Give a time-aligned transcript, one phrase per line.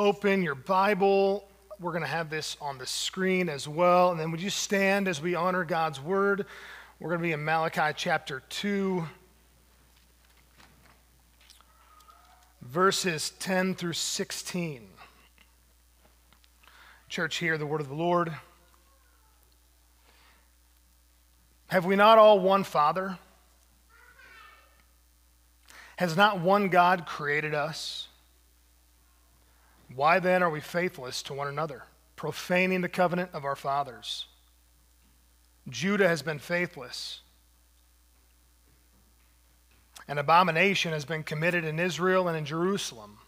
[0.00, 1.46] open your Bible,
[1.78, 4.10] we're going to have this on the screen as well.
[4.10, 6.46] And then would you stand as we honor God's word?
[6.98, 9.04] We're going to be in Malachi chapter 2,
[12.62, 14.88] verses 10 through 16.
[17.10, 18.32] Church, hear the word of the Lord.
[21.68, 23.18] Have we not all one Father?
[25.96, 28.08] Has not one God created us?
[29.94, 31.84] Why then are we faithless to one another,
[32.16, 34.26] profaning the covenant of our fathers?
[35.68, 37.20] Judah has been faithless.
[40.06, 43.18] An abomination has been committed in Israel and in Jerusalem.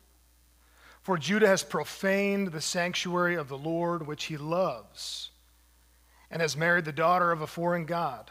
[1.03, 5.31] For Judah has profaned the sanctuary of the Lord, which he loves,
[6.31, 8.31] and has married the daughter of a foreign God.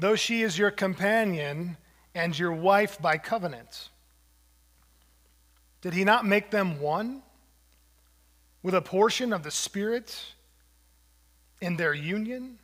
[0.00, 1.76] though she is your companion
[2.14, 3.88] and your wife by covenant.
[5.80, 7.22] Did he not make them one
[8.62, 10.34] with a portion of the Spirit
[11.60, 12.58] in their union?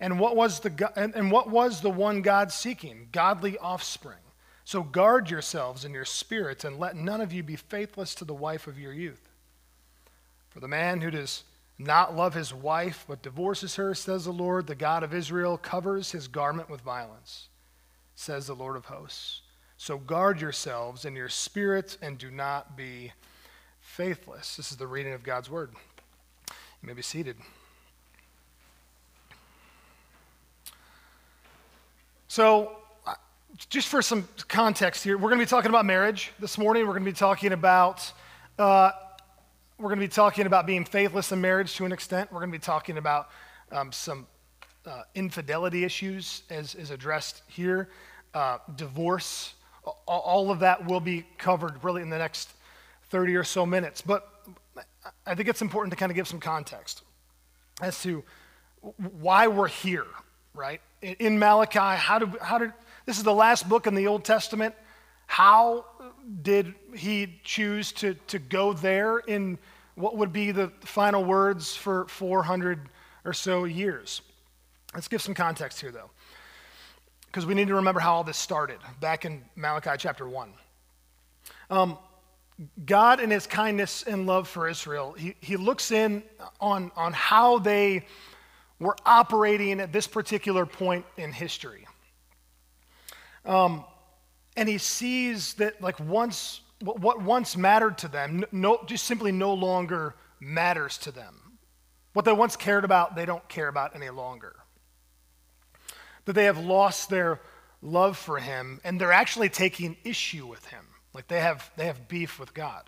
[0.00, 3.08] And what was the, and what was the one God seeking?
[3.12, 4.18] Godly offspring.
[4.64, 8.34] So guard yourselves in your spirit and let none of you be faithless to the
[8.34, 9.28] wife of your youth.
[10.50, 11.44] For the man who does
[11.82, 16.12] not love his wife, but divorces her, says the Lord, the God of Israel, covers
[16.12, 17.48] his garment with violence,
[18.14, 19.42] says the Lord of hosts.
[19.76, 23.12] So guard yourselves in your spirit and do not be
[23.80, 24.56] faithless.
[24.56, 25.70] This is the reading of God's word.
[26.48, 27.36] You may be seated.
[32.28, 32.76] So,
[33.06, 33.14] uh,
[33.68, 36.86] just for some context here, we're going to be talking about marriage this morning.
[36.86, 38.10] We're going to be talking about
[38.58, 38.92] uh,
[39.82, 42.30] we're going to be talking about being faithless in marriage to an extent.
[42.30, 43.30] We're going to be talking about
[43.72, 44.28] um, some
[44.86, 47.88] uh, infidelity issues as is addressed here,
[48.32, 49.54] uh, divorce.
[50.06, 52.52] All of that will be covered really in the next
[53.10, 54.00] 30 or so minutes.
[54.00, 54.28] But
[55.26, 57.02] I think it's important to kind of give some context
[57.80, 58.22] as to
[59.18, 60.06] why we're here,
[60.54, 60.80] right?
[61.00, 62.72] In Malachi, how did, how did
[63.04, 64.76] this is the last book in the Old Testament.
[65.26, 65.86] How
[66.42, 69.58] did he choose to, to go there in
[69.94, 72.88] what would be the final words for 400
[73.24, 74.22] or so years.
[74.94, 76.10] Let's give some context here, though,
[77.26, 80.52] because we need to remember how all this started back in Malachi chapter 1.
[81.70, 81.98] Um,
[82.84, 86.22] God, in his kindness and love for Israel, he, he looks in
[86.60, 88.06] on, on how they
[88.78, 91.86] were operating at this particular point in history.
[93.44, 93.84] Um,
[94.56, 99.54] and he sees that, like, once what once mattered to them no, just simply no
[99.54, 101.58] longer matters to them.
[102.12, 104.56] What they once cared about, they don't care about any longer.
[106.24, 107.40] That they have lost their
[107.80, 110.84] love for him and they're actually taking issue with him.
[111.14, 112.84] Like they have, they have beef with God.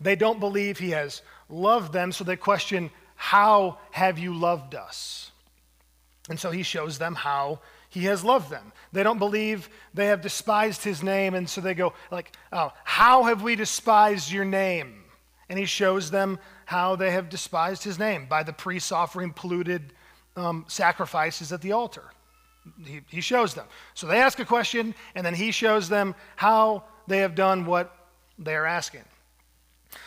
[0.00, 5.30] They don't believe he has loved them, so they question, How have you loved us?
[6.28, 8.72] And so he shows them how he has loved them.
[8.94, 13.24] They don't believe they have despised his name, and so they go, like, oh, how
[13.24, 15.02] have we despised your name?
[15.48, 19.92] And he shows them how they have despised his name by the priests offering polluted
[20.36, 22.04] um, sacrifices at the altar.
[22.86, 23.66] He, he shows them.
[23.94, 27.94] So they ask a question, and then he shows them how they have done what
[28.38, 29.02] they are asking.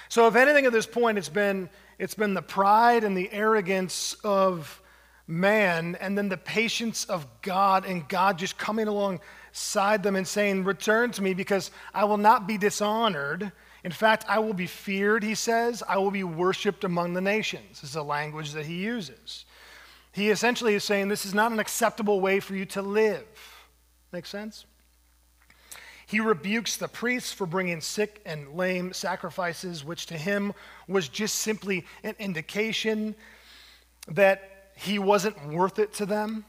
[0.07, 4.15] So, if anything at this point, it's been, it's been the pride and the arrogance
[4.23, 4.81] of
[5.27, 10.63] man and then the patience of God and God just coming alongside them and saying,
[10.63, 13.51] Return to me because I will not be dishonored.
[13.83, 15.83] In fact, I will be feared, he says.
[15.87, 19.45] I will be worshiped among the nations, is the language that he uses.
[20.11, 23.25] He essentially is saying this is not an acceptable way for you to live.
[24.11, 24.65] Make sense?
[26.07, 30.53] He rebukes the priests for bringing sick and lame sacrifices, which to him
[30.87, 33.13] was just simply an indication
[34.07, 36.45] that he wasn't worth it to them.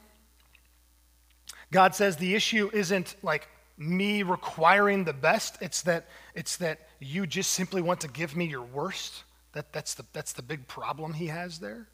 [1.71, 7.27] God says the issue isn't like me requiring the best, it's that, it's that you
[7.27, 9.25] just simply want to give me your worst.
[9.53, 11.89] That, that's, the, that's the big problem he has there.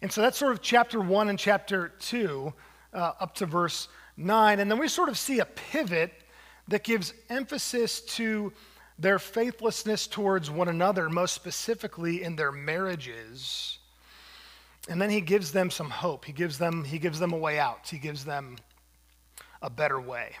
[0.00, 2.52] And so that's sort of chapter one and chapter two
[2.92, 4.60] uh, up to verse nine.
[4.60, 6.12] And then we sort of see a pivot
[6.68, 8.52] that gives emphasis to
[8.98, 13.78] their faithlessness towards one another, most specifically in their marriages.
[14.88, 16.24] And then he gives them some hope.
[16.24, 17.88] He gives them, he gives them a way out.
[17.88, 18.56] He gives them
[19.60, 20.32] a better way.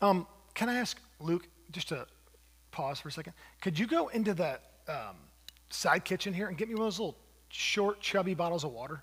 [0.00, 2.06] Um, can I ask Luke, just to
[2.72, 3.34] pause for a second?
[3.60, 5.16] Could you go into that um,
[5.70, 7.16] side kitchen here and get me one of those little
[7.50, 9.02] short, chubby bottles of water?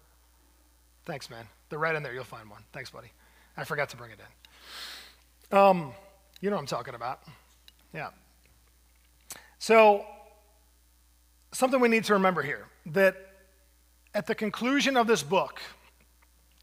[1.06, 1.48] Thanks, man.
[1.70, 2.14] They're right in there.
[2.14, 2.62] You'll find one.
[2.74, 3.12] Thanks, buddy.
[3.56, 5.58] I forgot to bring it in.
[5.58, 5.94] Um,
[6.42, 7.22] you know what I'm talking about.
[7.94, 8.10] Yeah.
[9.58, 10.06] So,
[11.52, 13.29] something we need to remember here that
[14.14, 15.62] at the conclusion of this book,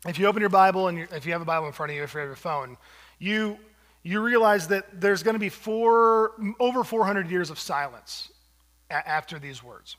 [0.07, 2.03] if you open your Bible and if you have a Bible in front of you,
[2.03, 2.77] if you have your phone,
[3.19, 3.59] you,
[4.03, 8.31] you realize that there's going to be four, over 400 years of silence
[8.91, 9.97] a- after these words.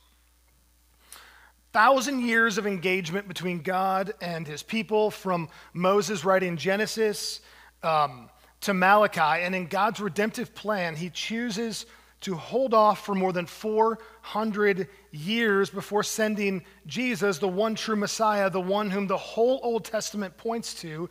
[1.74, 7.42] Thousand years of engagement between God and his people, from Moses writing Genesis
[7.84, 8.30] um,
[8.62, 9.44] to Malachi.
[9.44, 11.86] And in God's redemptive plan, he chooses
[12.22, 18.50] to hold off for more than 400 years before sending Jesus, the one true Messiah,
[18.50, 21.10] the one whom the whole Old Testament points to.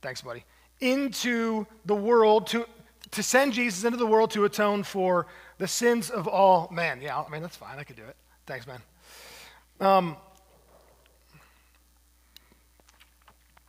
[0.00, 0.44] Thanks, buddy.
[0.80, 2.66] Into the world to,
[3.12, 5.28] to send Jesus into the world to atone for
[5.58, 7.00] the sins of all men.
[7.00, 7.78] Yeah, I mean, that's fine.
[7.78, 8.16] I could do it.
[8.46, 8.80] Thanks, man.
[9.80, 10.16] Um,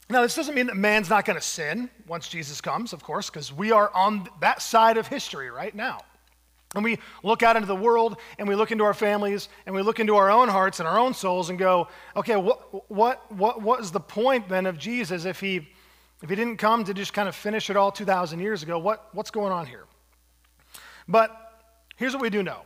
[0.09, 3.29] Now, this doesn't mean that man's not going to sin once Jesus comes, of course,
[3.29, 6.01] because we are on that side of history right now.
[6.75, 9.81] And we look out into the world and we look into our families and we
[9.81, 13.61] look into our own hearts and our own souls and go, okay, what, what, what,
[13.61, 15.67] what is the point then of Jesus if he,
[16.21, 18.79] if he didn't come to just kind of finish it all 2,000 years ago?
[18.79, 19.85] What, what's going on here?
[21.07, 21.31] But
[21.95, 22.61] here's what we do know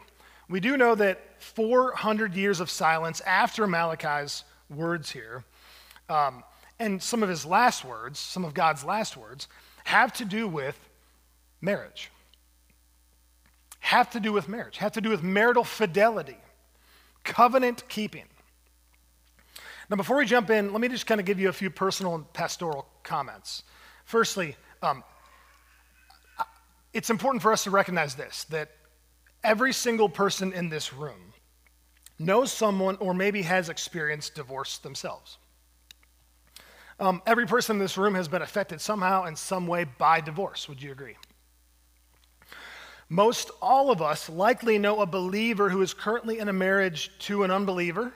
[0.49, 5.43] we do know that 400 years of silence after Malachi's words here.
[6.09, 6.43] Um,
[6.79, 9.47] and some of his last words, some of God's last words,
[9.83, 10.77] have to do with
[11.61, 12.11] marriage.
[13.79, 16.37] Have to do with marriage, have to do with marital fidelity,
[17.23, 18.25] covenant keeping.
[19.89, 22.15] Now, before we jump in, let me just kind of give you a few personal
[22.15, 23.63] and pastoral comments.
[24.03, 25.03] Firstly, um,
[26.93, 28.71] it's important for us to recognize this that
[29.43, 31.33] every single person in this room
[32.19, 35.37] knows someone or maybe has experienced divorce themselves.
[36.99, 40.67] Um, every person in this room has been affected somehow in some way by divorce.
[40.67, 41.15] Would you agree?
[43.09, 47.43] Most all of us likely know a believer who is currently in a marriage to
[47.43, 48.13] an unbeliever.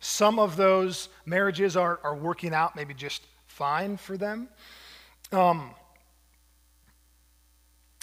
[0.00, 4.48] Some of those marriages are, are working out maybe just fine for them.
[5.30, 5.74] Um,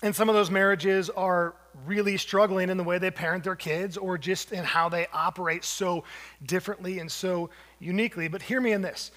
[0.02, 1.56] and some of those marriages are
[1.86, 5.64] really struggling in the way they parent their kids or just in how they operate
[5.64, 6.04] so
[6.46, 7.50] differently and so
[7.80, 8.28] uniquely.
[8.28, 9.12] But hear me in this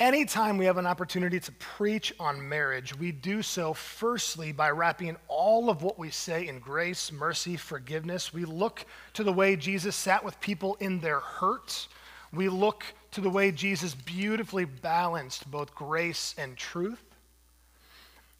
[0.00, 5.16] Anytime we have an opportunity to preach on marriage, we do so firstly by wrapping
[5.28, 8.34] all of what we say in grace, mercy, forgiveness.
[8.34, 11.86] We look to the way Jesus sat with people in their hurt.
[12.32, 17.04] We look to the way Jesus beautifully balanced both grace and truth.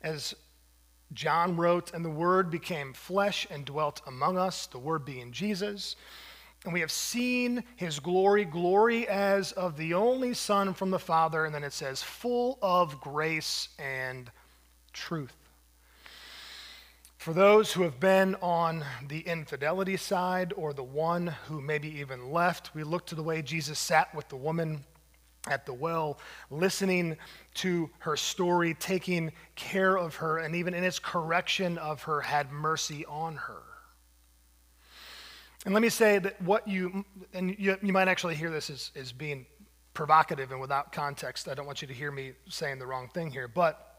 [0.02, 0.34] As
[1.12, 5.94] John wrote, and the Word became flesh and dwelt among us, the Word being Jesus.
[6.64, 11.44] And we have seen his glory, glory as of the only Son from the Father.
[11.44, 14.31] And then it says, full of grace and
[14.93, 15.34] truth.
[17.19, 22.30] For those who have been on the infidelity side or the one who maybe even
[22.30, 24.85] left, we look to the way Jesus sat with the woman
[25.49, 26.18] at the well,
[26.50, 27.16] listening
[27.54, 32.50] to her story, taking care of her, and even in its correction of her, had
[32.50, 33.62] mercy on her.
[35.64, 38.90] And let me say that what you, and you, you might actually hear this as,
[38.94, 39.47] as being
[39.94, 41.49] provocative and without context.
[41.49, 43.94] I don't want you to hear me saying the wrong thing here, but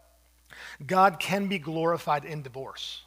[0.86, 3.02] God can be glorified in divorce.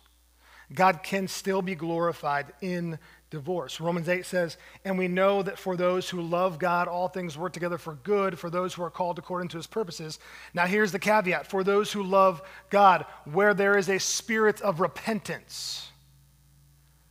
[0.75, 2.99] God can still be glorified in
[3.31, 3.81] divorce.
[3.81, 7.53] Romans 8 says, And we know that for those who love God, all things work
[7.53, 10.19] together for good, for those who are called according to his purposes.
[10.53, 14.81] Now, here's the caveat for those who love God, where there is a spirit of
[14.81, 15.89] repentance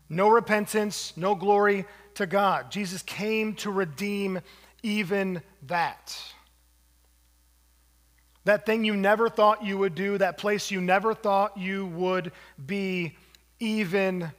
[0.10, 1.86] no repentance, no glory
[2.16, 2.72] to God.
[2.72, 4.40] Jesus came to redeem
[4.84, 6.18] even that.
[8.46, 12.32] That thing you never thought you would do, that place you never thought you would
[12.66, 13.18] be,
[13.60, 14.32] even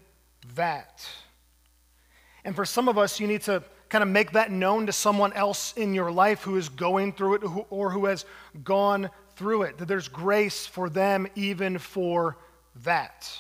[0.54, 1.06] that.
[2.44, 5.32] And for some of us, you need to kind of make that known to someone
[5.34, 8.24] else in your life who is going through it or who has
[8.64, 12.36] gone through it, that there's grace for them even for
[12.84, 13.30] that.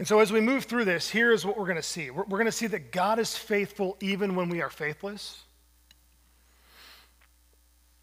[0.00, 2.22] And so, as we move through this, here is what we're going to see we're,
[2.22, 5.42] we're going to see that God is faithful even when we are faithless.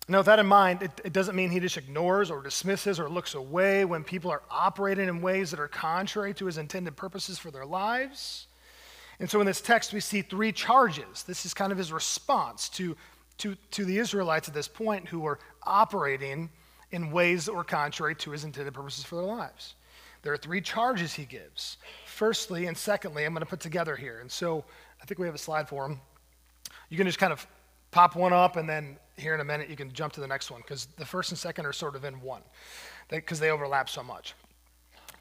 [0.08, 3.10] Now, with that in mind, it, it, doesn't mean he just ignores or dismisses or
[3.10, 7.40] looks away when people are operating in ways that are contrary to his intended purposes
[7.40, 8.46] for their lives.
[9.20, 11.24] And so in this text, we see three charges.
[11.24, 12.96] This is kind of his response to,
[13.40, 16.52] to, to the Israelites at this point who were operating
[16.92, 19.74] in ways that were contrary to his intended purposes for their lives.
[20.28, 21.78] There are three charges he gives.
[22.06, 24.20] Firstly, and secondly, I'm going to put together here.
[24.20, 24.66] And so
[25.02, 26.02] I think we have a slide for them.
[26.90, 27.48] You can just kind of
[27.92, 30.52] pop one up, and then here in a minute, you can jump to the next
[30.52, 32.42] one because the first and second are sort of in one
[33.10, 34.34] because they, they overlap so much.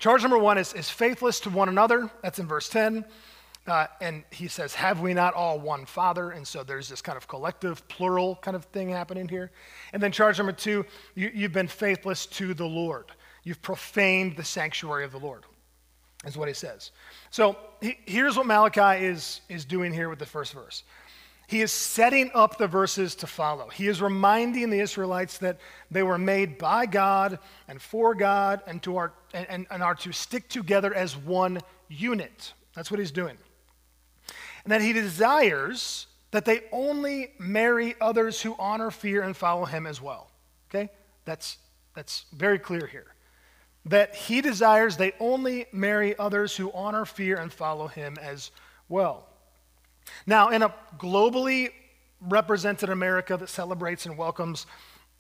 [0.01, 2.11] Charge number one is, is faithless to one another.
[2.25, 3.05] That's in verse 10.
[3.69, 6.33] Uh, and he says, Have we not all one Father?
[6.33, 9.53] And so there's this kind of collective, plural kind of thing happening here.
[9.93, 10.85] And then charge number two,
[11.15, 13.13] you, you've been faithless to the Lord.
[13.47, 15.45] You've profaned the sanctuary of the Lord,
[16.27, 16.91] is what he says.
[17.31, 20.83] So he, here's what Malachi is, is doing here with the first verse.
[21.47, 23.69] He is setting up the verses to follow.
[23.69, 25.59] He is reminding the Israelites that
[25.91, 27.39] they were made by God
[27.69, 32.53] and for God and, to our, and, and are to stick together as one unit.
[32.75, 33.39] That's what he's doing
[34.67, 39.87] and that he desires that they only marry others who honor, fear, and follow him
[39.87, 40.29] as well.
[40.69, 40.91] Okay?
[41.25, 41.59] That's,
[41.95, 43.07] that's very clear here.
[43.87, 48.51] That he desires they only marry others who honor, fear, and follow him as
[48.89, 49.27] well.
[50.27, 51.71] Now, in a globally
[52.21, 54.67] represented America that celebrates and welcomes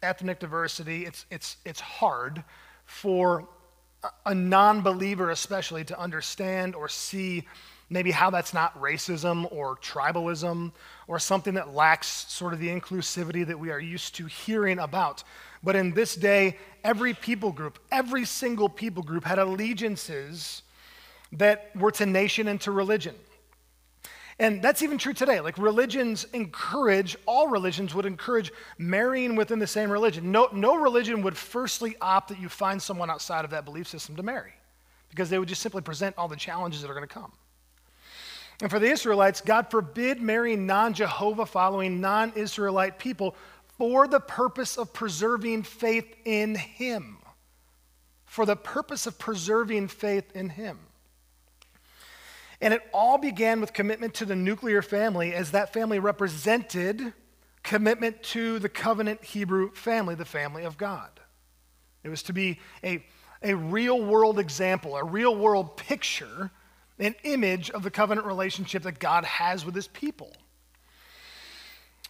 [0.02, 2.42] ethnic diversity, it's, it's, it's hard
[2.84, 3.46] for
[4.24, 7.44] a non believer, especially, to understand or see
[7.88, 10.72] maybe how that's not racism or tribalism
[11.06, 15.22] or something that lacks sort of the inclusivity that we are used to hearing about.
[15.66, 20.62] But in this day, every people group, every single people group had allegiances
[21.32, 23.16] that were to nation and to religion.
[24.38, 25.40] And that's even true today.
[25.40, 30.30] Like religions encourage, all religions would encourage marrying within the same religion.
[30.30, 34.14] No, no religion would firstly opt that you find someone outside of that belief system
[34.14, 34.52] to marry
[35.10, 37.32] because they would just simply present all the challenges that are going to come.
[38.62, 43.34] And for the Israelites, God forbid marrying non Jehovah following, non Israelite people
[43.78, 47.18] for the purpose of preserving faith in Him.
[48.24, 50.78] For the purpose of preserving faith in Him.
[52.60, 57.12] And it all began with commitment to the nuclear family, as that family represented
[57.62, 61.10] commitment to the covenant Hebrew family, the family of God.
[62.02, 63.04] It was to be a,
[63.42, 66.50] a real world example, a real world picture
[66.98, 70.32] an image of the covenant relationship that God has with his people.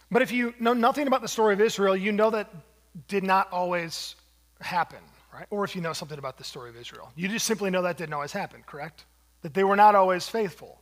[0.09, 2.49] But if you know nothing about the story of Israel, you know that
[3.07, 4.15] did not always
[4.61, 4.99] happen,
[5.33, 5.45] right?
[5.49, 7.97] Or if you know something about the story of Israel, you just simply know that
[7.97, 9.05] didn't always happen, correct?
[9.41, 10.79] That they were not always faithful.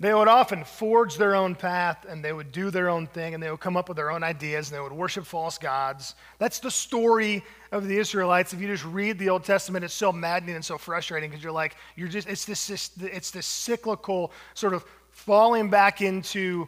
[0.00, 3.42] They would often forge their own path and they would do their own thing and
[3.42, 6.14] they would come up with their own ideas and they would worship false gods.
[6.38, 8.54] That's the story of the Israelites.
[8.54, 11.52] If you just read the Old Testament, it's so maddening and so frustrating because you're
[11.52, 16.66] like, you're just, it's this, it's this cyclical sort of falling back into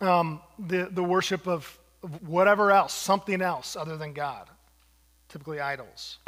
[0.00, 1.78] um, the, the worship of
[2.26, 4.48] whatever else, something else other than God,
[5.28, 6.18] typically idols.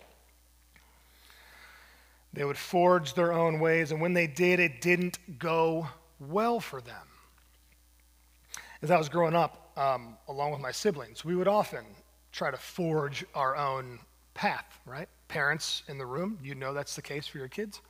[2.32, 5.88] They would forge their own ways, and when they did, it didn't go
[6.20, 7.06] well for them.
[8.82, 11.84] As I was growing up, um, along with my siblings, we would often
[12.32, 13.98] try to forge our own
[14.34, 15.08] path, right?
[15.28, 17.80] Parents in the room, you know that's the case for your kids.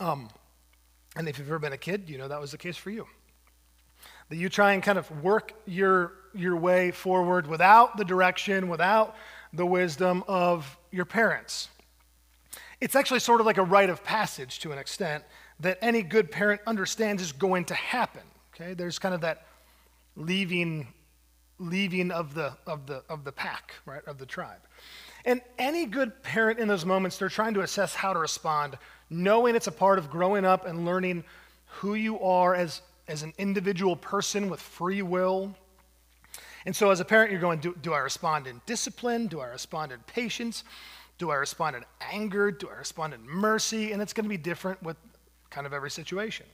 [0.00, 0.28] Um,
[1.16, 3.06] and if you've ever been a kid, you know that was the case for you.
[4.28, 9.16] That you try and kind of work your, your way forward without the direction, without
[9.52, 11.68] the wisdom of your parents.
[12.80, 15.24] It's actually sort of like a rite of passage to an extent
[15.60, 18.22] that any good parent understands is going to happen.
[18.54, 19.46] Okay, there's kind of that
[20.16, 20.88] leaving,
[21.58, 24.60] leaving of the of the of the pack, right, of the tribe.
[25.24, 28.78] And any good parent in those moments, they're trying to assess how to respond,
[29.10, 31.24] knowing it's a part of growing up and learning
[31.66, 35.54] who you are as, as an individual person with free will.
[36.66, 39.26] And so, as a parent, you're going, do, do I respond in discipline?
[39.26, 40.64] Do I respond in patience?
[41.16, 42.50] Do I respond in anger?
[42.50, 43.92] Do I respond in mercy?
[43.92, 44.96] And it's going to be different with
[45.50, 46.46] kind of every situation.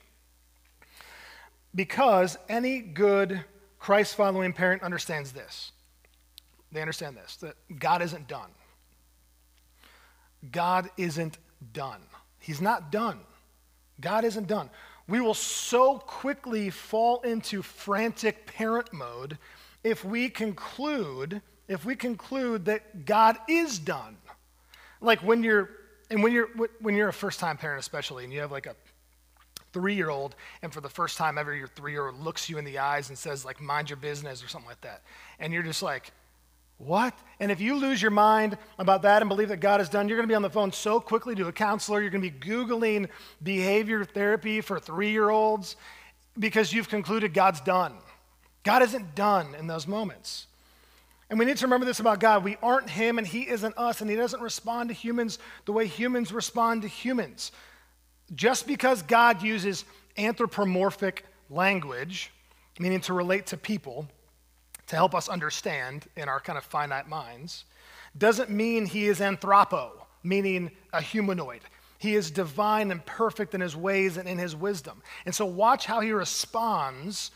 [1.74, 3.44] Because any good
[3.78, 5.72] Christ following parent understands this.
[6.72, 8.50] They understand this that God isn't done.
[10.50, 11.38] God isn't
[11.72, 12.00] done.
[12.38, 13.20] He's not done.
[14.00, 14.70] God isn't done.
[15.06, 19.38] We will so quickly fall into frantic parent mode
[19.82, 24.18] if we conclude if we conclude that God is done.
[25.00, 25.70] Like when you're
[26.10, 26.48] and when you're
[26.80, 28.76] when you're a first time parent especially and you have like a
[29.74, 32.56] three year old, and for the first time ever, your three year old looks you
[32.56, 35.02] in the eyes and says, like, mind your business or something like that.
[35.40, 36.12] And you're just like,
[36.78, 37.16] what?
[37.40, 40.18] And if you lose your mind about that and believe that God is done, you're
[40.18, 42.00] going to be on the phone so quickly to a counselor.
[42.00, 43.08] You're going to be Googling
[43.42, 45.76] behavior therapy for three year olds
[46.38, 47.94] because you've concluded God's done.
[48.64, 50.46] God isn't done in those moments.
[51.30, 52.44] And we need to remember this about God.
[52.44, 55.86] We aren't Him and He isn't us, and He doesn't respond to humans the way
[55.86, 57.52] humans respond to humans.
[58.34, 59.84] Just because God uses
[60.16, 62.30] anthropomorphic language,
[62.78, 64.08] meaning to relate to people,
[64.86, 67.64] to help us understand in our kind of finite minds,
[68.16, 69.90] doesn't mean He is anthropo,
[70.22, 71.60] meaning a humanoid.
[71.98, 75.02] He is divine and perfect in His ways and in His wisdom.
[75.24, 77.30] And so, watch how He responds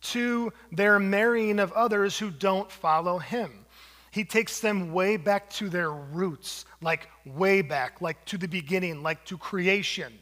[0.00, 3.66] to their marrying of others who don't follow him.
[4.10, 9.02] He takes them way back to their roots, like way back, like to the beginning,
[9.02, 10.18] like to creation.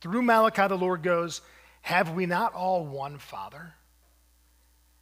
[0.00, 1.42] Through Malachi, the Lord goes,
[1.82, 3.74] Have we not all one Father?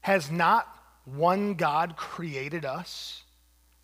[0.04, 0.68] Has not
[1.06, 3.22] one God created us,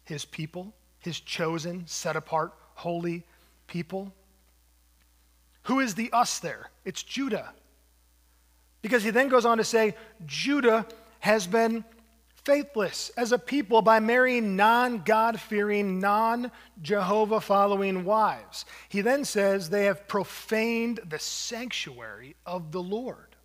[0.05, 3.25] his people, his chosen, set apart, holy
[3.67, 4.13] people?
[5.63, 6.69] Who is the us there?
[6.85, 7.55] It's Judah.
[8.83, 9.95] Because he then goes on to say,
[10.27, 10.85] Judah
[11.21, 11.87] has been
[12.45, 18.67] faithless as a people by marrying non God fearing, non Jehovah following wives.
[18.91, 23.37] He then says they have profaned the sanctuary of the Lord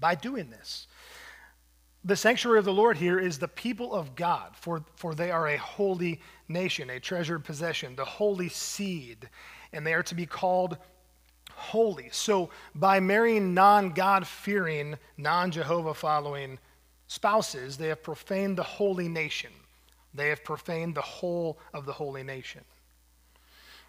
[0.00, 0.86] by doing this.
[2.04, 5.48] The sanctuary of the Lord here is the people of God, for, for they are
[5.48, 9.28] a holy nation, a treasured possession, the holy seed,
[9.72, 10.78] and they are to be called
[11.54, 12.08] holy.
[12.10, 16.58] So by marrying non God fearing, non Jehovah following
[17.06, 19.52] spouses, they have profaned the holy nation.
[20.12, 22.62] They have profaned the whole of the holy nation.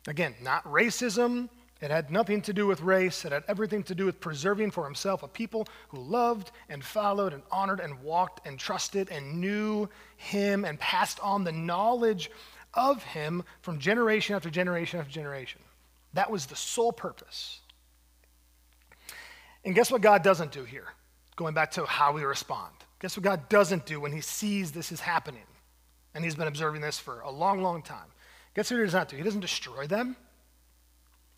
[0.08, 1.50] Again, not racism.
[1.84, 3.25] It had nothing to do with race.
[3.25, 7.34] It had everything to do with preserving for himself a people who loved and followed
[7.34, 12.32] and honored and walked and trusted and knew him and passed on the knowledge
[12.74, 15.60] of him from generation after generation after generation.
[16.13, 17.60] That was the sole purpose.
[19.65, 20.88] And guess what God doesn't do here?
[21.36, 22.74] Going back to how we respond.
[23.02, 25.43] Guess what God doesn't do when he sees this is happening?
[26.15, 28.08] And he's been observing this for a long, long time.
[28.56, 29.17] Guess what he does not do?
[29.17, 30.15] He doesn't destroy them.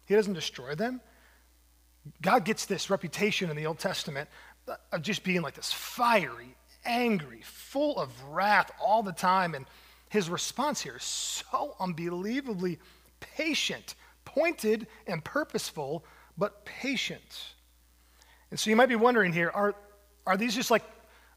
[0.05, 1.01] He doesn't destroy them.
[2.21, 4.29] God gets this reputation in the Old Testament
[4.91, 9.55] of just being like this fiery, angry, full of wrath all the time.
[9.55, 9.65] And
[10.09, 12.79] his response here is so unbelievably
[13.19, 16.05] patient, pointed and purposeful,
[16.37, 17.53] but patient.
[18.51, 19.75] And so you might be wondering here are,
[20.27, 20.83] are these just like,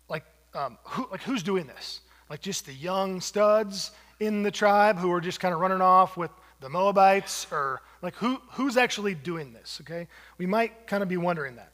[0.08, 2.00] like, um, who, like, who's doing this?
[2.28, 6.16] Like just the young studs in the tribe who are just kind of running off
[6.16, 7.46] with the Moabites?
[7.50, 9.78] Or like who, who's actually doing this?
[9.82, 10.08] Okay?
[10.38, 11.72] We might kind of be wondering that.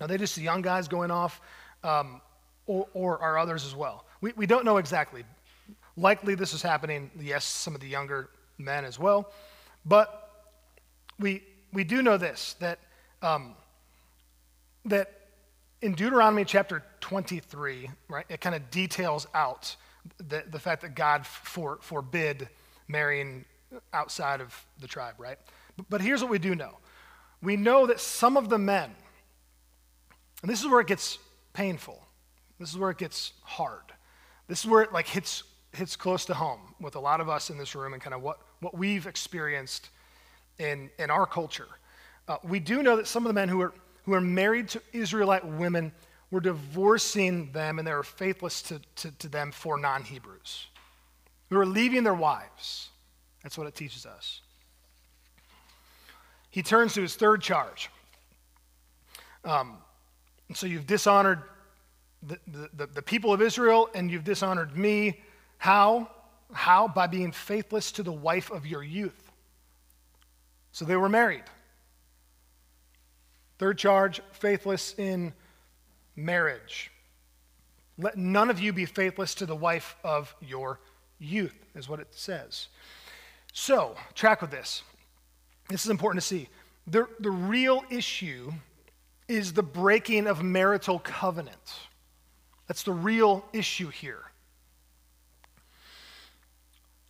[0.00, 1.40] Are they just the young guys going off?
[1.82, 2.20] Um,
[2.66, 4.04] or, or are others as well?
[4.20, 5.24] We, we don't know exactly.
[5.96, 9.32] Likely this is happening, yes, some of the younger men as well.
[9.84, 10.30] But
[11.18, 11.42] we,
[11.72, 12.78] we do know this that
[13.22, 13.54] um,
[14.84, 15.12] that
[15.82, 19.76] in Deuteronomy chapter 23, right, it kind of details out
[20.18, 22.48] the, the fact that God for, forbid
[22.88, 23.44] marrying
[23.92, 25.38] outside of the tribe, right?
[25.88, 26.76] But, here's what we do know
[27.40, 28.90] we know that some of the men,
[30.42, 31.18] and this is where it gets
[31.52, 32.02] painful,
[32.58, 33.84] this is where it gets hard,
[34.48, 37.50] this is where it like hits, hits close to home with a lot of us
[37.50, 39.90] in this room and kind of what, what we've experienced
[40.58, 41.68] in, in our culture.
[42.26, 43.72] Uh, we do know that some of the men who are
[44.08, 45.92] who are married to Israelite women
[46.30, 50.66] were divorcing them and they were faithless to, to, to them for non Hebrews.
[51.50, 52.88] They were leaving their wives.
[53.42, 54.40] That's what it teaches us.
[56.50, 57.90] He turns to his third charge.
[59.44, 59.78] Um,
[60.54, 61.42] so you've dishonored
[62.22, 62.38] the,
[62.74, 65.20] the, the people of Israel and you've dishonored me.
[65.58, 66.10] How?
[66.52, 66.88] How?
[66.88, 69.30] By being faithless to the wife of your youth.
[70.72, 71.44] So they were married.
[73.58, 75.32] Third charge, faithless in
[76.16, 76.90] marriage.
[77.98, 80.78] Let none of you be faithless to the wife of your
[81.18, 82.68] youth, is what it says.
[83.60, 84.82] So, track with this.
[85.68, 86.48] This is important to see.
[86.86, 88.52] The, the real issue
[89.26, 91.58] is the breaking of marital covenant.
[92.68, 94.22] That's the real issue here.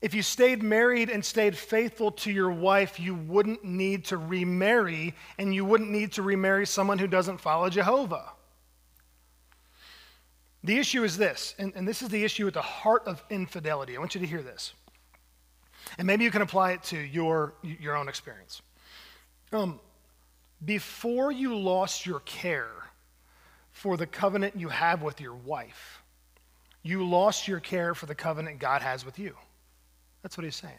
[0.00, 5.14] If you stayed married and stayed faithful to your wife, you wouldn't need to remarry,
[5.36, 8.32] and you wouldn't need to remarry someone who doesn't follow Jehovah.
[10.64, 13.98] The issue is this, and, and this is the issue at the heart of infidelity.
[13.98, 14.72] I want you to hear this.
[15.96, 18.60] And maybe you can apply it to your, your own experience.
[19.52, 19.80] Um,
[20.64, 22.68] before you lost your care
[23.70, 26.02] for the covenant you have with your wife,
[26.82, 29.36] you lost your care for the covenant God has with you.
[30.22, 30.74] That's what he's saying.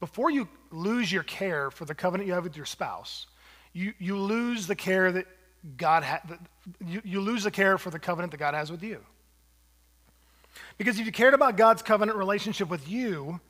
[0.00, 3.26] Before you lose your care for the covenant you have with your spouse,
[3.72, 5.26] you, you lose the care that
[5.76, 6.20] God has,
[6.84, 9.00] you, you lose the care for the covenant that God has with you.
[10.76, 13.40] Because if you cared about God's covenant relationship with you,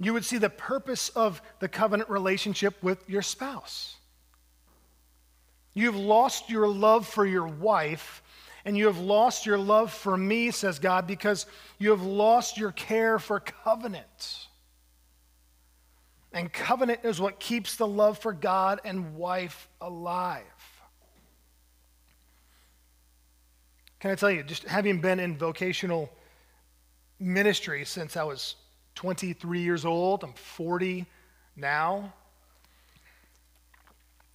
[0.00, 3.96] you would see the purpose of the covenant relationship with your spouse.
[5.74, 8.22] You've lost your love for your wife,
[8.64, 11.46] and you have lost your love for me, says God, because
[11.78, 14.46] you have lost your care for covenant.
[16.32, 20.42] And covenant is what keeps the love for God and wife alive.
[24.00, 26.10] Can I tell you, just having been in vocational
[27.18, 28.54] ministry since I was
[28.98, 31.06] 23 years old, I'm 40
[31.54, 32.12] now,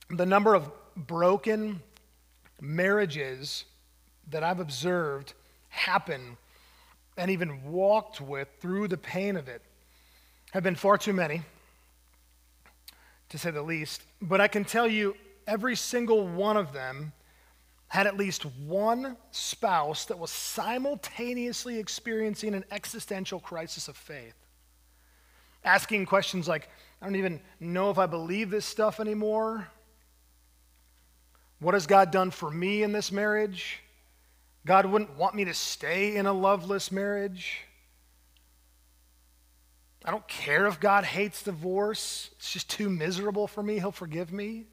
[0.10, 1.82] the number of broken
[2.62, 3.66] marriages
[4.30, 5.34] that I've observed
[5.68, 6.38] happen
[7.18, 9.62] and even walked with through the pain of it
[10.52, 11.42] have been far too many,
[13.28, 14.02] to say the least.
[14.22, 17.12] But I can tell you, every single one of them
[17.90, 24.36] had at least one spouse that was simultaneously experiencing an existential crisis of faith.
[25.64, 26.70] Asking questions like,
[27.02, 29.68] I don't even know if I believe this stuff anymore.
[31.60, 33.80] What has God done for me in this marriage?
[34.66, 37.62] God wouldn't want me to stay in a loveless marriage.
[40.06, 42.30] I don't care if God hates divorce.
[42.38, 43.80] It's just too miserable for me.
[43.80, 44.66] He'll forgive me.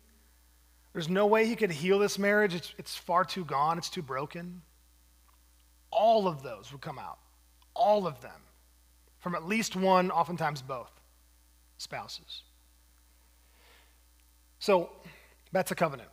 [0.93, 2.55] There's no way he could heal this marriage.
[2.55, 4.63] It's, it's far too gone, it's too broken.
[5.93, 7.19] All of those would come out.
[7.75, 8.33] All of them.
[9.21, 10.91] From at least one, oftentimes both
[11.79, 12.43] spouses.
[14.59, 14.91] So
[15.53, 16.09] that's a covenant.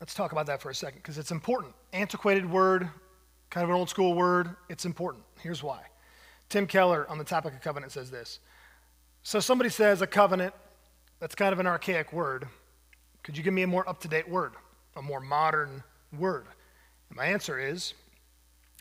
[0.00, 1.74] Let's talk about that for a second because it's important.
[1.92, 2.88] Antiquated word,
[3.50, 4.50] kind of an old school word.
[4.68, 5.24] It's important.
[5.40, 5.80] Here's why.
[6.48, 8.40] Tim Keller on the topic of covenant says this.
[9.22, 10.54] So somebody says a covenant,
[11.20, 12.48] that's kind of an archaic word.
[13.22, 14.52] Could you give me a more up to date word,
[14.96, 15.84] a more modern
[16.18, 16.46] word?
[17.08, 17.94] And my answer is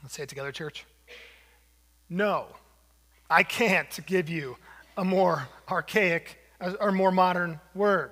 [0.03, 0.85] let's say it together, church.
[2.09, 2.47] No,
[3.31, 4.57] I can't give you
[4.97, 6.37] a more archaic
[6.79, 8.11] or more modern word.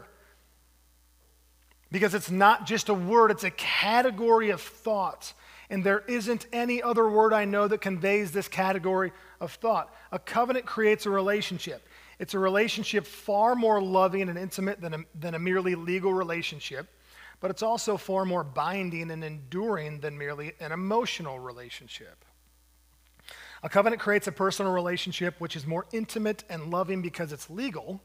[1.92, 5.34] Because it's not just a word, it's a category of thought.
[5.70, 9.94] And there isn't any other word I know that conveys this category of thought.
[10.12, 11.86] A covenant creates a relationship.
[12.18, 16.88] It's a relationship far more loving and intimate than a, than a merely legal relationship,
[17.42, 22.24] but it's also far more binding and enduring than merely an emotional relationship.
[23.64, 28.02] A covenant creates a personal relationship which is more intimate and loving because it's legal.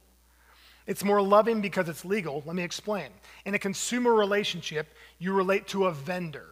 [0.87, 2.43] It's more loving because it's legal.
[2.45, 3.09] Let me explain.
[3.45, 6.49] In a consumer relationship, you relate to a vendor.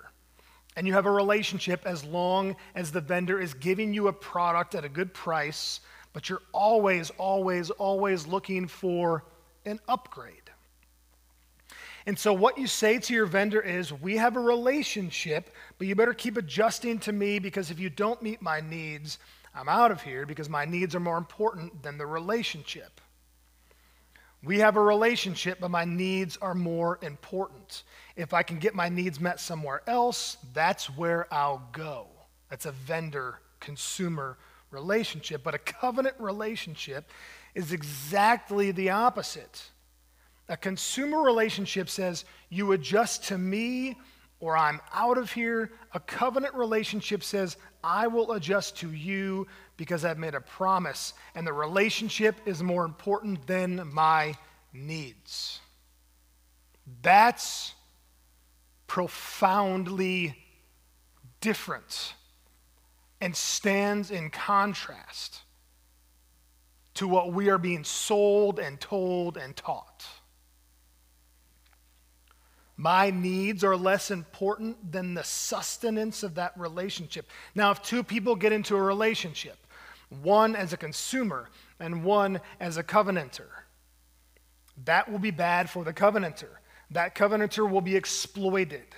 [0.77, 4.75] And you have a relationship as long as the vendor is giving you a product
[4.75, 5.81] at a good price
[6.12, 9.25] but you're always, always, always looking for
[9.65, 10.42] an upgrade.
[12.07, 15.95] And so, what you say to your vendor is, We have a relationship, but you
[15.95, 19.19] better keep adjusting to me because if you don't meet my needs,
[19.55, 23.01] I'm out of here because my needs are more important than the relationship.
[24.45, 27.85] We have a relationship, but my needs are more important.
[28.17, 32.09] If I can get my needs met somewhere else, that's where I'll go.
[32.51, 34.37] That's a vendor consumer
[34.73, 35.45] relationship.
[35.45, 37.09] But a covenant relationship
[37.55, 39.62] is exactly the opposite.
[40.49, 43.97] A consumer relationship says, You adjust to me
[44.43, 45.71] or I'm out of here.
[45.95, 51.47] A covenant relationship says, I will adjust to you because I've made a promise, and
[51.47, 54.35] the relationship is more important than my
[54.73, 55.61] needs.
[57.03, 57.73] That's
[58.89, 60.37] profoundly
[61.41, 62.15] different
[63.21, 65.43] and stands in contrast
[66.95, 70.05] to what we are being sold and told and taught.
[72.83, 77.31] My needs are less important than the sustenance of that relationship.
[77.55, 79.57] Now, if two people get into a relationship,
[80.09, 83.47] one as a consumer and one as a covenanter,
[84.85, 86.59] that will be bad for the covenanter.
[86.90, 88.97] That covenanter will be exploited.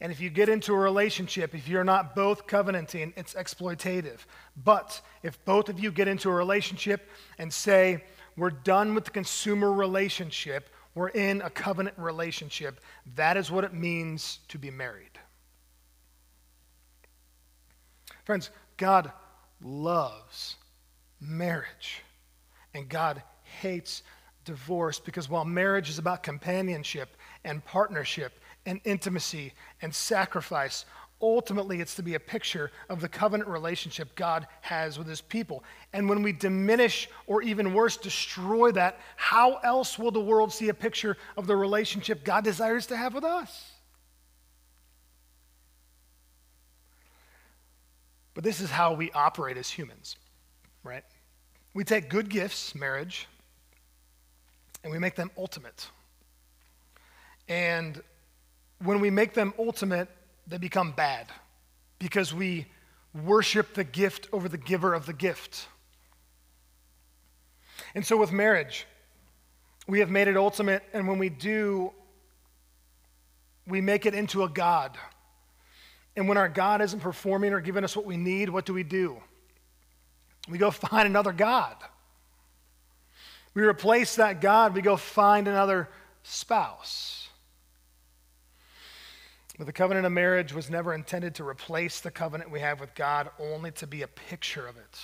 [0.00, 4.18] And if you get into a relationship, if you're not both covenanting, it's exploitative.
[4.56, 8.02] But if both of you get into a relationship and say,
[8.36, 12.80] we're done with the consumer relationship, we're in a covenant relationship,
[13.16, 15.18] that is what it means to be married.
[18.24, 19.12] Friends, God
[19.62, 20.56] loves
[21.20, 22.02] marriage,
[22.72, 23.22] and God
[23.60, 24.02] hates
[24.44, 28.32] divorce because while marriage is about companionship and partnership
[28.66, 29.52] and intimacy
[29.82, 30.84] and sacrifice,
[31.24, 35.64] ultimately it's to be a picture of the covenant relationship God has with his people.
[35.92, 40.68] And when we diminish or even worse, destroy that, how else will the world see
[40.68, 43.72] a picture of the relationship God desires to have with us?
[48.34, 50.16] But this is how we operate as humans,
[50.82, 51.04] right?
[51.72, 53.28] We take good gifts, marriage,
[54.82, 55.88] and we make them ultimate.
[57.48, 58.02] And
[58.82, 60.08] when we make them ultimate,
[60.46, 61.26] they become bad
[61.98, 62.66] because we
[63.14, 65.68] worship the gift over the giver of the gift.
[67.94, 68.86] And so with marriage,
[69.86, 71.92] we have made it ultimate, and when we do,
[73.66, 74.96] we make it into a God.
[76.16, 78.82] And when our God isn't performing or giving us what we need, what do we
[78.82, 79.16] do?
[80.48, 81.76] We go find another God.
[83.54, 85.88] We replace that God, we go find another
[86.22, 87.23] spouse.
[89.56, 92.94] But the covenant of marriage was never intended to replace the covenant we have with
[92.94, 94.98] God, only to be a picture of it.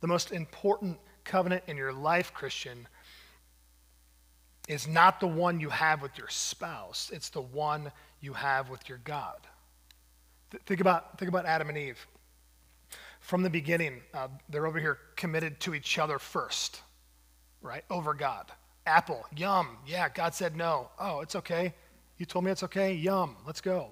[0.00, 2.86] The most important covenant in your life, Christian,
[4.68, 7.90] is not the one you have with your spouse, it's the one
[8.20, 9.38] you have with your God.
[10.50, 12.06] Th- think, about, think about Adam and Eve.
[13.20, 16.82] From the beginning, uh, they're over here committed to each other first,
[17.62, 17.84] right?
[17.90, 18.50] Over God.
[18.86, 19.78] Apple, yum.
[19.86, 20.90] Yeah, God said no.
[20.98, 21.74] Oh, it's okay.
[22.18, 22.94] You told me it's okay?
[22.94, 23.88] Yum, let's go.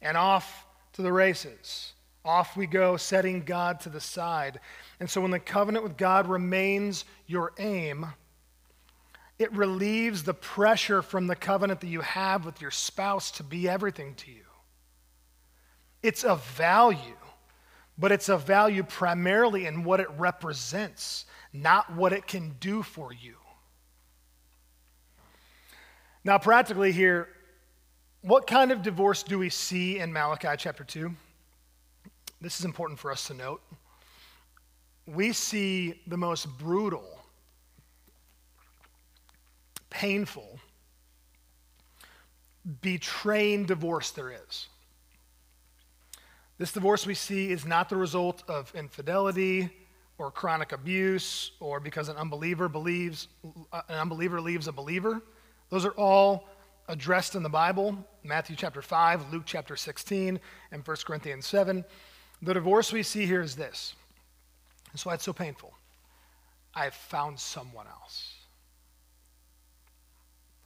[0.00, 1.92] And off to the races.
[2.24, 4.60] Off we go, setting God to the side.
[4.98, 8.06] And so when the covenant with God remains your aim,
[9.38, 13.68] it relieves the pressure from the covenant that you have with your spouse to be
[13.68, 14.44] everything to you.
[16.02, 17.16] It's of value,
[17.96, 23.12] but it's of value primarily in what it represents, not what it can do for
[23.12, 23.36] you.
[26.22, 27.28] Now, practically here,
[28.22, 31.10] what kind of divorce do we see in Malachi chapter 2?
[32.40, 33.62] This is important for us to note.
[35.06, 37.18] We see the most brutal,
[39.88, 40.58] painful,
[42.82, 44.68] betraying divorce there is.
[46.58, 49.70] This divorce we see is not the result of infidelity
[50.18, 53.28] or chronic abuse or because an unbeliever believes
[53.72, 55.22] an unbeliever leaves a believer.
[55.70, 56.48] Those are all
[56.86, 60.40] addressed in the Bible Matthew chapter 5, Luke chapter 16,
[60.72, 61.84] and 1 Corinthians 7.
[62.42, 63.94] The divorce we see here is this.
[64.92, 65.72] That's why it's so painful.
[66.74, 68.34] I have found someone else.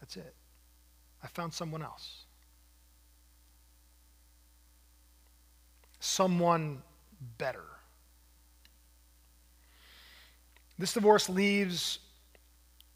[0.01, 0.35] That's it.
[1.23, 2.25] I found someone else.
[6.01, 6.83] Someone
[7.39, 7.65] better.
[10.79, 12.01] This divorce leaves,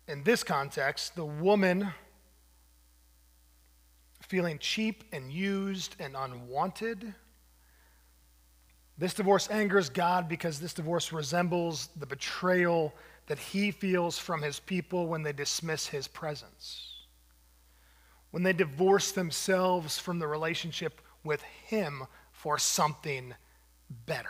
[0.08, 1.92] in this context, the woman
[4.28, 7.14] feeling cheap and used and unwanted.
[8.98, 12.94] This divorce angers God because this divorce resembles the betrayal
[13.26, 17.06] that he feels from his people when they dismiss his presence.
[18.30, 23.34] When they divorce themselves from the relationship with him for something
[24.06, 24.28] better.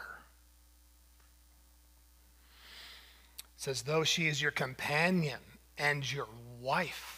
[3.41, 5.41] It says, though she is your companion
[5.77, 6.29] and your
[6.61, 7.18] wife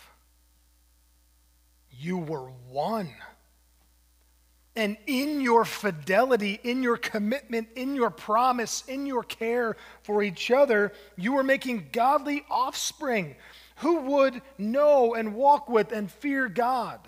[2.00, 3.12] you were one.
[4.74, 10.50] And in your fidelity, in your commitment, in your promise, in your care for each
[10.50, 13.36] other, you were making godly offspring
[13.76, 17.00] who would know and walk with and fear God.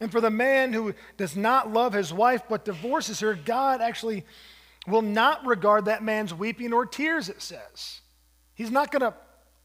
[0.00, 4.24] And for the man who does not love his wife but divorces her, God actually
[4.88, 8.00] will not regard that man's weeping or tears, it says.
[8.54, 9.14] He's not going to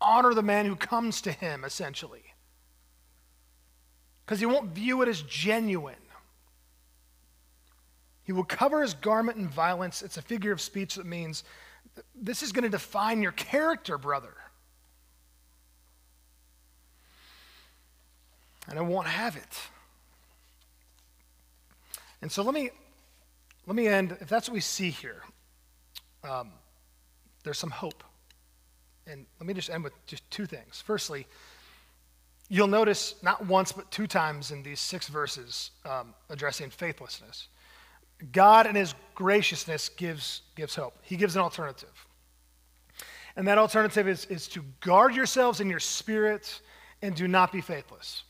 [0.01, 2.34] honor the man who comes to him, essentially
[4.25, 5.95] because he won't view it as genuine.
[8.23, 10.01] He will cover his garment in violence.
[10.01, 11.43] It's a figure of speech that means
[12.15, 14.33] this is going to define your character, brother.
[18.67, 19.59] And I won't have it.
[22.21, 22.71] And so let me
[23.67, 24.17] let me end.
[24.19, 25.21] If that's what we see here,
[26.23, 26.51] um,
[27.43, 28.03] there's some hope.
[29.05, 30.81] And let me just end with just two things.
[30.83, 31.27] Firstly,
[32.47, 37.47] You'll notice not once, but two times in these six verses um, addressing faithlessness.
[38.31, 40.95] God, in His graciousness, gives, gives hope.
[41.01, 42.07] He gives an alternative.
[43.35, 46.61] And that alternative is, is to guard yourselves in your spirit
[47.01, 48.23] and do not be faithless.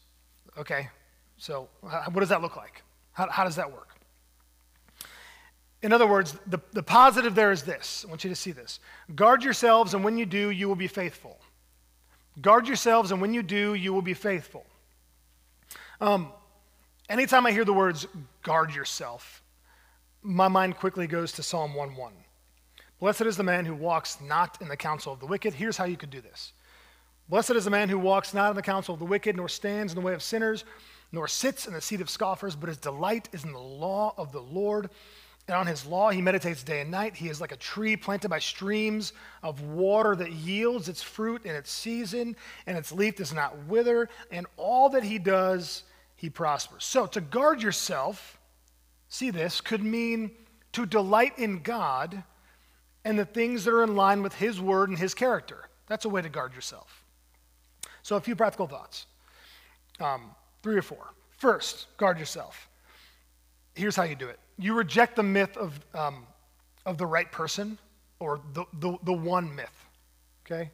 [0.57, 0.89] Okay?
[1.37, 2.81] So, what does that look like?
[3.11, 3.89] How, how does that work?
[5.83, 8.03] In other words, the, the positive there is this.
[8.05, 8.79] I want you to see this.
[9.13, 11.39] Guard yourselves, and when you do, you will be faithful.
[12.41, 14.65] Guard yourselves, and when you do, you will be faithful.
[16.01, 16.29] Um,
[17.09, 18.07] anytime I hear the words
[18.43, 19.41] guard yourself,
[20.21, 22.13] my mind quickly goes to Psalm 1 1.
[22.99, 25.53] Blessed is the man who walks not in the counsel of the wicked.
[25.53, 26.53] Here's how you could do this
[27.29, 29.93] Blessed is the man who walks not in the counsel of the wicked, nor stands
[29.93, 30.63] in the way of sinners,
[31.11, 34.31] nor sits in the seat of scoffers, but his delight is in the law of
[34.31, 34.89] the Lord.
[35.47, 37.15] And on his law he meditates day and night.
[37.15, 41.55] He is like a tree planted by streams of water that yields its fruit in
[41.55, 45.83] its season, and its leaf does not wither, and all that he does,
[46.15, 46.83] he prospers.
[46.83, 48.39] So to guard yourself,
[49.07, 50.31] see this, could mean
[50.71, 52.23] to delight in God
[53.05, 55.69] and the things that are in line with his word and his character.
[55.87, 57.05] That's a way to guard yourself.
[58.01, 59.05] So, a few practical thoughts
[59.99, 60.31] um,
[60.63, 61.13] three or four.
[61.37, 62.67] First, guard yourself.
[63.75, 66.25] Here's how you do it you reject the myth of, um,
[66.85, 67.77] of the right person
[68.19, 69.85] or the, the, the one myth,
[70.45, 70.71] okay?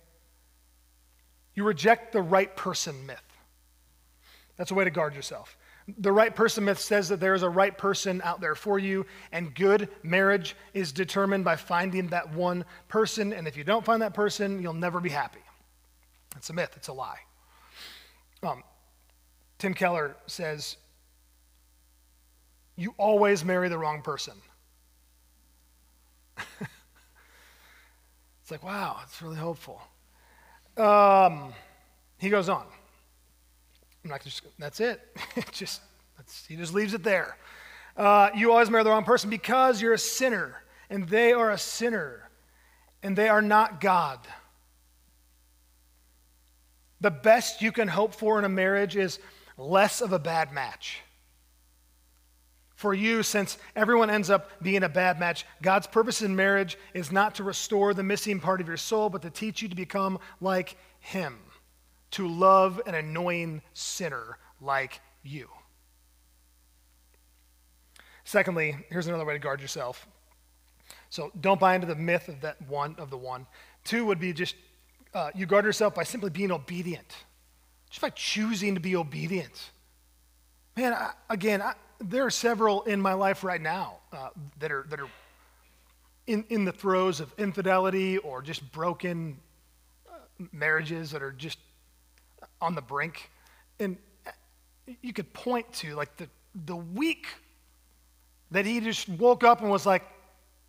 [1.56, 3.24] You reject the right person myth.
[4.58, 5.58] That's a way to guard yourself.
[5.98, 9.06] The right person myth says that there is a right person out there for you,
[9.32, 13.34] and good marriage is determined by finding that one person.
[13.34, 15.42] And if you don't find that person, you'll never be happy.
[16.38, 17.20] It's a myth, it's a lie.
[18.44, 18.64] Um,
[19.58, 20.78] Tim Keller says
[22.82, 24.34] you always marry the wrong person.
[26.38, 26.48] it's
[28.50, 29.80] like, wow, it's really hopeful.
[30.78, 31.54] Um,
[32.18, 32.66] he goes on.
[34.04, 35.00] I'm not just, that's it.
[35.52, 35.82] just,
[36.48, 37.38] he just leaves it there.
[37.96, 41.60] Uh, you always marry the wrong person because you're a sinner, and they are a
[41.60, 42.32] sinner,
[43.04, 44.18] and they are not God.
[47.00, 49.20] The best you can hope for in a marriage is
[49.56, 51.02] less of a bad match
[52.82, 57.12] for you, since everyone ends up being a bad match, God's purpose in marriage is
[57.12, 60.18] not to restore the missing part of your soul, but to teach you to become
[60.42, 61.38] like Him,
[62.10, 65.48] to love an annoying sinner like you.
[68.24, 70.08] Secondly, here's another way to guard yourself.
[71.12, 73.46] So don't buy into the myth of that one of the one.
[73.84, 74.56] Two would be just
[75.14, 77.16] uh, you guard yourself by simply being obedient,
[77.92, 79.70] just by choosing to be obedient.
[80.76, 84.86] Man, I, again, I, there are several in my life right now uh, that are,
[84.90, 85.10] that are
[86.28, 89.38] in, in the throes of infidelity or just broken
[90.10, 90.14] uh,
[90.52, 91.60] marriages that are just
[92.60, 93.30] on the brink.
[93.80, 93.98] And
[95.02, 96.28] you could point to like the,
[96.66, 97.28] the week
[98.52, 100.04] that he just woke up and was like,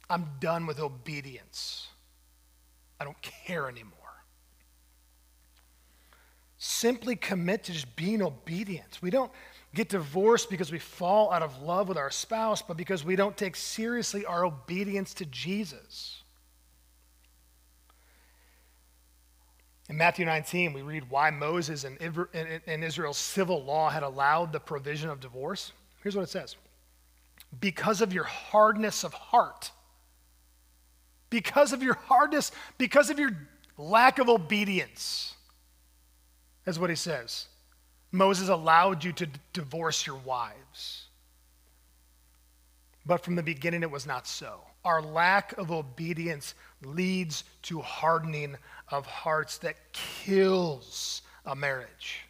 [0.09, 1.89] I'm done with obedience.
[3.01, 3.99] I don't care anymore.
[6.59, 8.99] Simply commit to just being obedient.
[9.03, 9.33] We don't
[9.75, 13.37] get divorced because we fall out of love with our spouse, but because we don't
[13.37, 16.23] take seriously our obedience to Jesus.
[19.89, 21.99] In Matthew 19, we read why Moses and,
[22.83, 25.73] Israel's civil law had allowed the provision of divorce.
[26.03, 26.57] Here's what it says
[27.61, 29.71] Because of your hardness of heart,
[31.31, 33.31] because of your hardness, because of your
[33.77, 35.35] lack of obedience,
[36.65, 37.47] that's what he says.
[38.13, 41.07] Moses allowed you to d- divorce your wives.
[43.07, 44.61] But from the beginning, it was not so.
[44.85, 48.57] Our lack of obedience leads to hardening
[48.89, 52.21] of hearts that kills a marriage.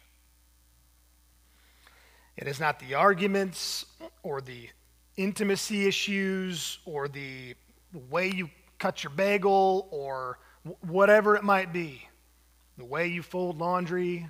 [2.37, 3.85] It is not the arguments
[4.23, 4.69] or the
[5.17, 7.55] intimacy issues or the
[8.09, 10.39] way you cut your bagel or
[10.81, 12.07] whatever it might be,
[12.77, 14.27] the way you fold laundry,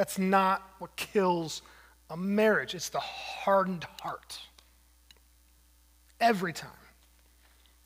[0.00, 1.60] that's not what kills
[2.08, 4.38] a marriage, it's the hardened heart.
[6.18, 6.70] Every time.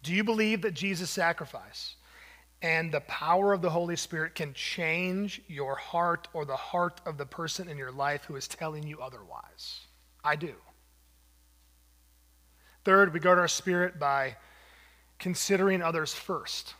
[0.04, 1.96] Do you believe that Jesus' sacrifice
[2.62, 7.18] and the power of the Holy Spirit can change your heart or the heart of
[7.18, 9.80] the person in your life who is telling you otherwise?
[10.22, 10.54] I do.
[12.84, 14.36] Third, we guard our spirit by
[15.18, 16.74] considering others first.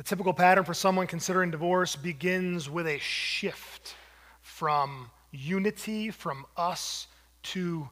[0.00, 3.96] The typical pattern for someone considering divorce begins with a shift
[4.40, 7.06] from unity, from us
[7.42, 7.86] to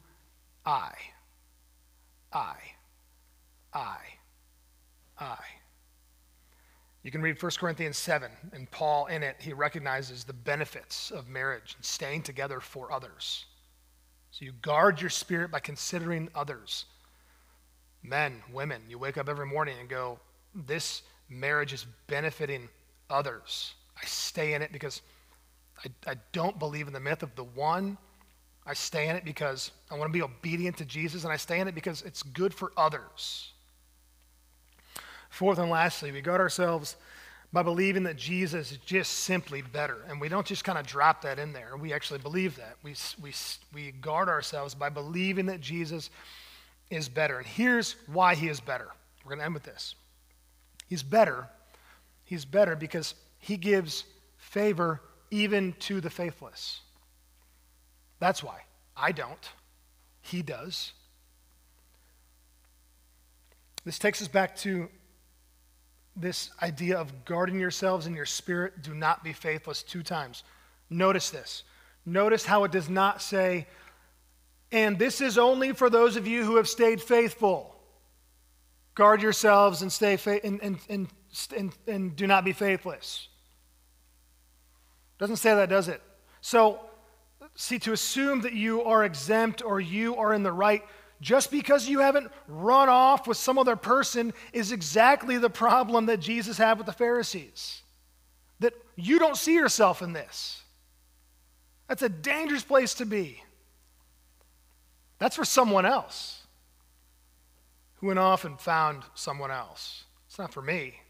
[0.64, 0.92] I.
[2.32, 2.56] I.
[3.74, 3.98] I.
[5.20, 5.36] I.
[7.02, 11.28] You can read 1 Corinthians 7, and Paul in it, he recognizes the benefits of
[11.28, 13.44] marriage and staying together for others.
[14.30, 16.86] So you guard your spirit by considering others.
[18.02, 20.18] Men, women, you wake up every morning and go,
[20.54, 22.68] This marriage is benefiting
[23.10, 23.74] others.
[24.00, 25.02] I stay in it because
[25.84, 27.98] I, I don't believe in the myth of the one.
[28.66, 31.60] I stay in it because I want to be obedient to Jesus, and I stay
[31.60, 33.52] in it because it's good for others.
[35.30, 36.96] Fourth and lastly, we guard ourselves
[37.52, 39.98] by believing that Jesus is just simply better.
[40.08, 41.76] And we don't just kind of drop that in there.
[41.78, 42.76] We actually believe that.
[42.82, 43.32] We, we,
[43.72, 46.10] we guard ourselves by believing that Jesus
[46.90, 47.38] is better.
[47.38, 48.88] And here's why he is better.
[49.24, 49.94] We're going to end with this.
[50.88, 51.48] He's better.
[52.24, 54.04] He's better because he gives
[54.36, 56.80] favor even to the faithless.
[58.18, 58.60] That's why.
[58.96, 59.48] I don't.
[60.20, 60.92] He does.
[63.84, 64.88] This takes us back to
[66.16, 68.82] this idea of guarding yourselves in your spirit.
[68.82, 70.42] Do not be faithless two times.
[70.90, 71.62] Notice this.
[72.04, 73.66] Notice how it does not say,
[74.72, 77.74] and this is only for those of you who have stayed faithful.
[78.98, 81.08] Guard yourselves and stay fa- and, and, and,
[81.56, 83.28] and, and do not be faithless.
[85.20, 86.02] Doesn't say that, does it?
[86.40, 86.80] So,
[87.54, 90.82] see, to assume that you are exempt or you are in the right
[91.20, 96.18] just because you haven't run off with some other person is exactly the problem that
[96.18, 97.82] Jesus had with the Pharisees.
[98.58, 100.60] That you don't see yourself in this.
[101.86, 103.44] That's a dangerous place to be.
[105.20, 106.37] That's for someone else
[108.00, 110.04] who went off and found someone else.
[110.26, 111.00] It's not for me.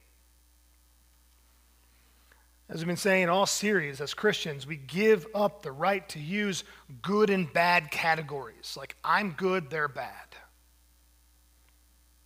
[2.71, 6.19] As we've been saying in all series, as Christians, we give up the right to
[6.19, 6.65] use
[7.01, 10.13] good and bad categories, like I'm good, they're bad.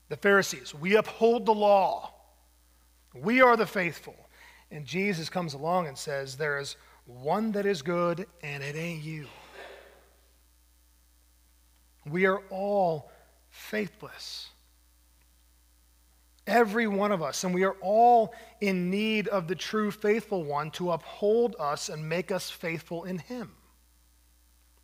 [0.09, 2.13] The Pharisees, we uphold the law,
[3.15, 4.17] we are the faithful.
[4.73, 9.05] And Jesus comes along and says, There is one that is good, and it ain't
[9.05, 9.27] you.
[12.07, 13.12] We are all
[13.53, 14.49] faithless.
[16.47, 17.45] Every one of us.
[17.45, 22.09] And we are all in need of the true faithful one to uphold us and
[22.09, 23.53] make us faithful in him.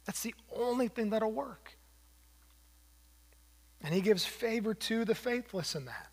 [0.05, 1.77] That's the only thing that'll work.
[3.83, 6.09] And he gives favor to the faithless in that.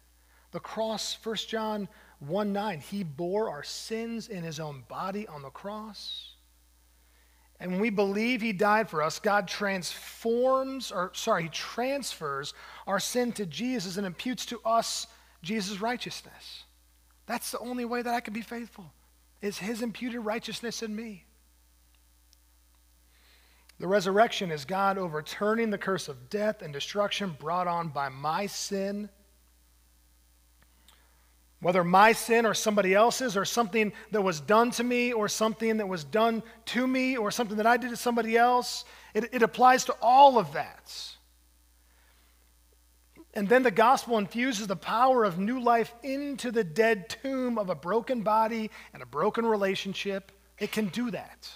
[0.51, 1.87] The cross, 1 John
[2.19, 6.34] 1 9, he bore our sins in his own body on the cross.
[7.59, 12.53] And when we believe he died for us, God transforms, or sorry, he transfers
[12.85, 15.07] our sin to Jesus and imputes to us
[15.41, 16.63] Jesus' righteousness.
[17.27, 18.91] That's the only way that I can be faithful,
[19.41, 21.25] is his imputed righteousness in me.
[23.79, 28.47] The resurrection is God overturning the curse of death and destruction brought on by my
[28.47, 29.09] sin.
[31.65, 35.77] Whether my sin or somebody else's, or something that was done to me, or something
[35.77, 38.85] that was done to me, or something that I did to somebody else,
[39.15, 40.93] it, it applies to all of that.
[43.33, 47.71] And then the gospel infuses the power of new life into the dead tomb of
[47.71, 50.31] a broken body and a broken relationship.
[50.59, 51.49] It can do that.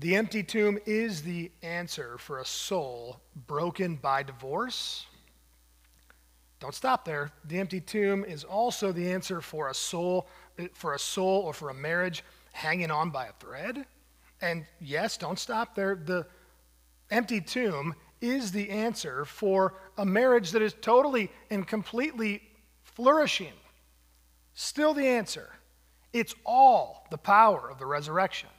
[0.00, 5.06] The empty tomb is the answer for a soul broken by divorce.
[6.62, 7.32] Don't stop there.
[7.46, 10.28] The empty tomb is also the answer for a soul
[10.74, 13.84] for a soul or for a marriage hanging on by a thread.
[14.40, 15.96] And yes, don't stop there.
[15.96, 16.24] The
[17.10, 22.40] empty tomb is the answer for a marriage that is totally and completely
[22.84, 23.54] flourishing.
[24.54, 25.50] Still the answer.
[26.12, 28.50] It's all the power of the resurrection.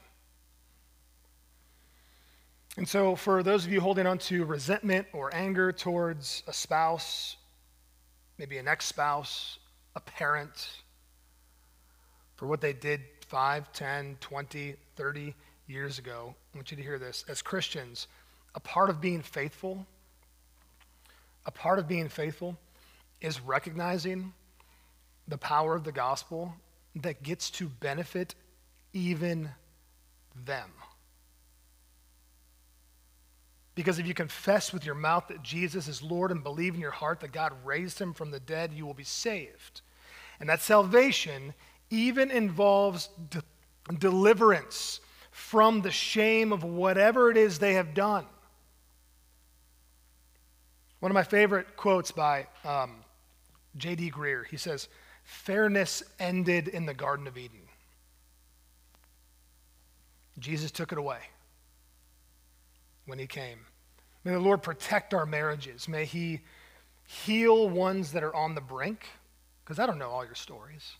[2.76, 7.38] And so, for those of you holding on to resentment or anger towards a spouse,
[8.44, 9.58] maybe an ex spouse,
[9.96, 10.68] a parent,
[12.36, 15.34] for what they did 5, 10, 20, 30
[15.68, 17.24] years ago, I want you to hear this.
[17.30, 18.08] As Christians,
[18.54, 19.88] a part of being faithful,
[21.46, 22.58] a part of being faithful
[23.22, 24.34] is recognizing
[25.30, 26.54] the power of the gospel
[26.98, 28.36] that gets to benefit
[28.92, 29.52] even
[30.46, 30.70] them.
[33.76, 36.92] Because if you confess with your mouth that Jesus is Lord and believe in your
[36.92, 39.82] heart that God raised him from the dead, you will be saved.
[40.40, 41.54] And that salvation
[41.90, 43.42] even involves de-
[43.98, 45.00] deliverance
[45.32, 48.26] from the shame of whatever it is they have done.
[51.00, 52.98] One of my favorite quotes by um,
[53.76, 54.12] J.D.
[54.12, 54.88] Greear he says,
[55.24, 57.62] Fairness ended in the Garden of Eden.
[60.40, 61.20] Jesus took it away
[63.06, 63.60] when he came.
[64.24, 65.88] May the Lord protect our marriages.
[65.88, 66.42] May he
[67.06, 69.08] heal ones that are on the brink,
[69.64, 70.94] because I don't know all your stories.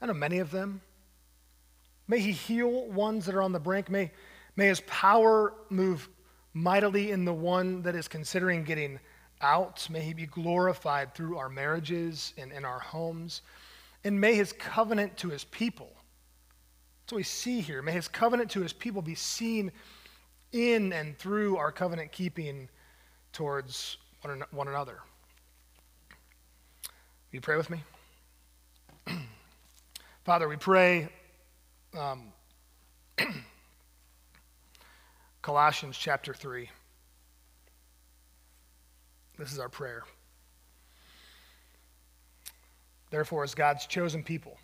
[0.00, 0.82] I know many of them.
[2.08, 3.88] May he heal ones that are on the brink.
[3.88, 4.10] May,
[4.56, 6.08] may his power move
[6.52, 8.98] mightily in the one that is considering getting
[9.40, 9.88] out.
[9.88, 13.42] May he be glorified through our marriages and in our homes.
[14.04, 15.92] And may his covenant to his people,
[17.02, 19.70] that's what we see here, may his covenant to his people be seen
[20.52, 22.68] in and through our covenant keeping
[23.32, 24.98] towards one, another.
[27.30, 27.82] Will you pray with me?
[30.24, 31.08] Father, we pray
[31.98, 32.32] um,
[35.42, 36.68] Colossians chapter 3.
[39.38, 40.02] This is our prayer.
[43.10, 44.58] Therefore, as God's chosen people,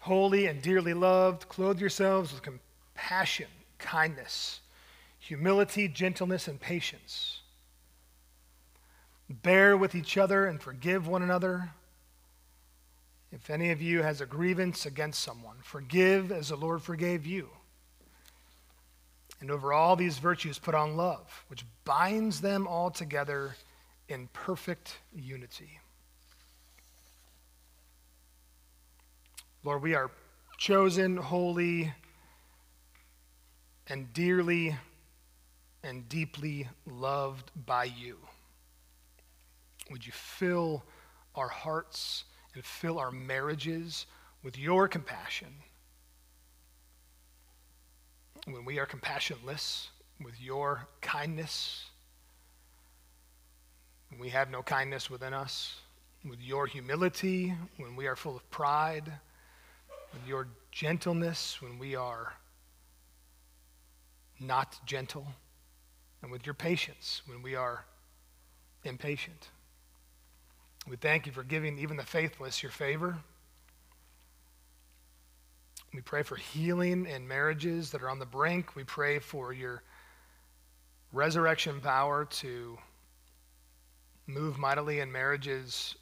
[0.00, 2.67] holy and dearly loved, clothe yourselves with compassion,
[3.78, 4.60] kindness,
[5.18, 7.40] humility, gentleness, and patience.
[9.30, 11.70] Bear with each other and forgive one another.
[13.30, 17.50] If any of you has a grievance against someone, forgive as the Lord forgave you.
[19.40, 23.54] And over all these virtues, put on love, which binds them all together
[24.08, 25.78] in perfect unity.
[29.62, 30.10] Lord, we are
[30.56, 31.92] chosen, holy,
[33.88, 34.76] and dearly
[35.82, 38.18] and deeply loved by you.
[39.90, 40.82] Would you fill
[41.34, 42.24] our hearts
[42.54, 44.06] and fill our marriages
[44.42, 45.48] with your compassion?
[48.46, 49.88] When we are compassionless,
[50.22, 51.84] with your kindness,
[54.10, 55.76] when we have no kindness within us,
[56.28, 59.12] with your humility, when we are full of pride,
[60.12, 62.32] with your gentleness, when we are
[64.40, 65.26] not gentle,
[66.22, 67.84] and with your patience, when we are
[68.84, 69.48] impatient.
[70.88, 73.18] We thank you for giving even the faithless your favor.
[75.94, 78.76] We pray for healing in marriages that are on the brink.
[78.76, 79.82] We pray for your
[81.12, 82.78] resurrection power to
[84.26, 85.94] move mightily in marriages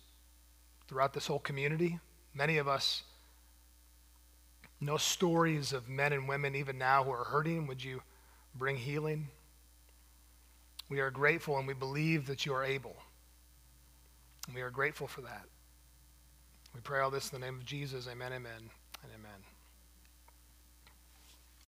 [0.88, 1.98] throughout this whole community.
[2.34, 3.02] Many of us
[4.80, 7.66] know stories of men and women, even now, who are hurting.
[7.66, 8.02] Would you
[8.56, 9.28] bring healing?
[10.88, 12.96] We are grateful and we believe that you are able.
[14.46, 15.44] And we are grateful for that.
[16.74, 18.06] We pray all this in the name of Jesus.
[18.06, 18.70] Amen, amen,
[19.02, 19.45] and amen.